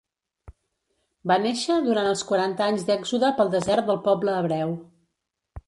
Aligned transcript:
Va 1.31 1.37
néixer 1.43 1.77
durant 1.89 2.09
els 2.13 2.25
quaranta 2.31 2.67
anys 2.69 2.87
d'Èxode 2.89 3.31
pel 3.41 3.55
desert 3.59 3.91
del 3.93 4.03
poble 4.09 4.37
hebreu. 4.41 4.77